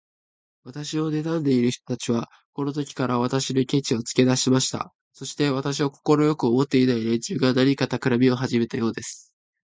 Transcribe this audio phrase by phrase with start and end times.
[0.63, 4.95] 私をねたんでいる人たちは、このときから、私にケチをつけだしました。
[5.13, 9.31] そして、私を快く思っていない連中が、何かたくらみをはじめたようです。